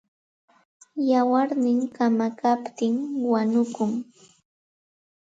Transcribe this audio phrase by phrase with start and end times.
[1.07, 2.95] Wayarnin kamakaptin
[3.31, 3.91] wanukun.